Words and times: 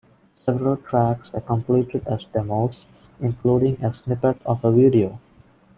Several 0.33 0.77
tracks 0.77 1.31
were 1.31 1.41
completed 1.41 2.07
as 2.07 2.25
demos, 2.25 2.87
including 3.19 3.85
a 3.85 3.93
snippet 3.93 4.41
of 4.47 4.65
a 4.65 4.71
video. 4.71 5.19